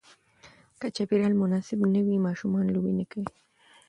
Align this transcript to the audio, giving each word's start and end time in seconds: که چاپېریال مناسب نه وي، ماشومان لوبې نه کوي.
که 0.79 0.87
چاپېریال 0.95 1.33
مناسب 1.41 1.79
نه 1.93 2.01
وي، 2.05 2.17
ماشومان 2.27 2.65
لوبې 2.73 2.93
نه 2.99 3.05
کوي. 3.11 3.29